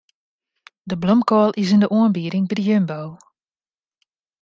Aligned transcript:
De 0.89 0.95
blomkoal 1.01 1.51
is 1.63 1.69
yn 1.75 1.83
de 1.83 1.91
oanbieding 1.99 2.45
by 2.47 2.55
de 2.59 2.65
Jumbo. 2.67 3.01